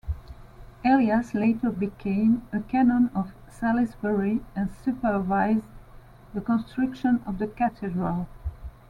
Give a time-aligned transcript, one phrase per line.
[0.83, 5.65] Elias later became a canon of Salisbury and supervised
[6.33, 8.27] the construction of the cathedral.